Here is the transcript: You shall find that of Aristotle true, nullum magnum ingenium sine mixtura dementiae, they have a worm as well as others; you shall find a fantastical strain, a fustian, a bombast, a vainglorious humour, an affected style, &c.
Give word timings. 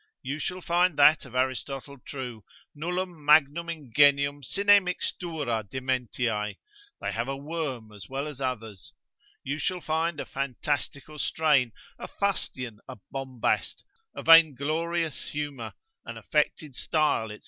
You 0.23 0.39
shall 0.39 0.61
find 0.61 0.97
that 0.97 1.25
of 1.25 1.35
Aristotle 1.35 1.99
true, 1.99 2.43
nullum 2.73 3.23
magnum 3.23 3.69
ingenium 3.69 4.41
sine 4.41 4.83
mixtura 4.83 5.61
dementiae, 5.69 6.55
they 6.99 7.11
have 7.11 7.27
a 7.27 7.37
worm 7.37 7.91
as 7.91 8.09
well 8.09 8.25
as 8.27 8.41
others; 8.41 8.93
you 9.43 9.59
shall 9.59 9.79
find 9.79 10.19
a 10.19 10.25
fantastical 10.25 11.19
strain, 11.19 11.71
a 11.99 12.07
fustian, 12.07 12.79
a 12.89 12.97
bombast, 13.11 13.83
a 14.15 14.23
vainglorious 14.23 15.29
humour, 15.29 15.73
an 16.03 16.17
affected 16.17 16.73
style, 16.75 17.29
&c. 17.29 17.37